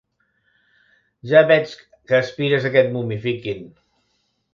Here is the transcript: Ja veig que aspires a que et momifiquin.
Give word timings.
Ja 1.31 1.43
veig 1.51 1.75
que 2.11 2.17
aspires 2.21 2.65
a 2.71 2.73
que 2.77 2.81
et 2.87 2.89
momifiquin. 2.95 3.61